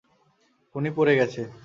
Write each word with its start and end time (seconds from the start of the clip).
উনি 0.75 0.89
পড়ে 0.97 1.13
গেছে। 1.15 1.41